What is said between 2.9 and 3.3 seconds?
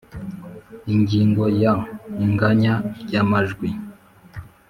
ry